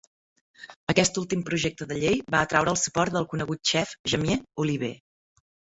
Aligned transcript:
Aquest 0.93 1.19
últim 1.23 1.43
projecte 1.51 1.89
de 1.91 1.99
llei 2.05 2.19
va 2.37 2.41
atraure 2.47 2.75
el 2.75 2.81
suport 2.87 3.17
del 3.19 3.31
conegut 3.35 3.73
xef 3.75 3.97
Jamie 4.15 4.43
Oliver. 4.67 4.95